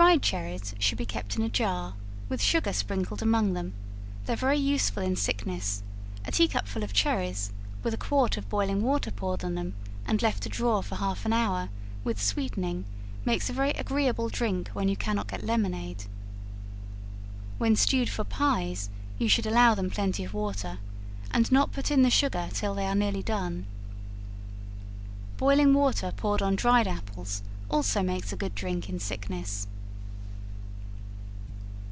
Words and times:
Dried 0.00 0.22
cherries 0.22 0.74
should 0.78 0.96
be 0.96 1.04
kept 1.04 1.36
in 1.36 1.42
a 1.42 1.50
jar, 1.50 1.92
with 2.30 2.40
sugar 2.40 2.72
sprinkled 2.72 3.20
among 3.20 3.52
them; 3.52 3.74
they 4.24 4.32
are 4.32 4.36
very 4.36 4.56
useful 4.56 5.02
in 5.02 5.14
sickness; 5.14 5.82
a 6.24 6.32
tea 6.32 6.48
cupful 6.48 6.82
of 6.82 6.94
cherries, 6.94 7.52
with 7.82 7.92
a 7.92 7.98
quart 7.98 8.38
of 8.38 8.48
boiling 8.48 8.80
water 8.80 9.10
poured 9.10 9.44
on 9.44 9.56
them, 9.56 9.74
and 10.06 10.22
left 10.22 10.42
to 10.42 10.48
draw 10.48 10.80
for 10.80 10.94
half 10.96 11.26
an 11.26 11.34
hour, 11.34 11.68
with 12.02 12.18
sweetening, 12.18 12.86
makes 13.26 13.50
a 13.50 13.52
very 13.52 13.72
agreeable 13.72 14.30
drink 14.30 14.68
when 14.68 14.88
you 14.88 14.96
cannot 14.96 15.28
get 15.28 15.44
lemonade. 15.44 16.04
When 17.58 17.76
stewed 17.76 18.08
for 18.08 18.24
pies 18.24 18.88
you 19.18 19.28
should 19.28 19.44
allow 19.44 19.74
them 19.74 19.90
plenty 19.90 20.24
of 20.24 20.32
water, 20.32 20.78
and 21.30 21.52
not 21.52 21.72
put 21.72 21.90
in 21.90 22.00
the 22.00 22.08
sugar 22.10 22.48
till 22.54 22.74
they 22.74 22.86
are 22.86 22.94
nearly 22.94 23.22
done. 23.22 23.66
Boiling 25.36 25.74
water 25.74 26.10
poured 26.16 26.40
on 26.40 26.56
dried 26.56 26.88
apples 26.88 27.42
also 27.70 28.02
makes 28.02 28.32
a 28.32 28.36
good 28.36 28.54
drink 28.54 28.88
in 28.88 28.98
sickness. 28.98 29.66